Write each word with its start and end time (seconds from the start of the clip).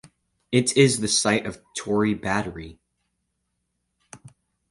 It 0.51 0.75
is 0.75 0.99
the 0.99 1.07
site 1.07 1.45
of 1.45 1.61
Torry 1.77 2.15
Battery. 2.15 2.79